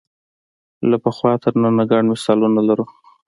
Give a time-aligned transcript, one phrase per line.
[0.89, 2.85] له پخوا تر ننه ګڼ مثالونه لرو